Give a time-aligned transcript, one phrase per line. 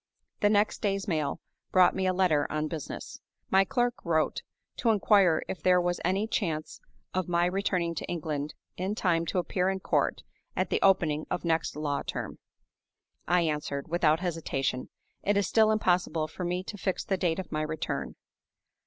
[0.39, 1.39] The next day's mail
[1.71, 3.19] brought me a letter on business.
[3.51, 4.41] My clerk wrote
[4.77, 6.81] to inquire if there was any chance
[7.13, 10.23] of my returning to England in time to appear in court
[10.55, 12.39] at the opening of next law term.
[13.27, 14.89] I answered, without hesitation,
[15.21, 18.15] "It is still impossible for me to fix the date of my return."